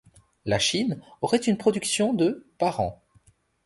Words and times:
La 0.45 0.57
Chine 0.57 0.99
aurait 1.21 1.37
une 1.37 1.59
production 1.59 2.11
de 2.15 2.47
par 2.57 2.79
an. 2.79 3.03